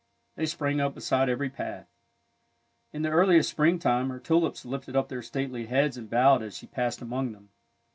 [0.35, 1.87] They sprang up beside every path.
[2.91, 6.57] In the earliest spring time her tulips lifted up their stately heads and bowed as
[6.57, 7.49] she passed among them.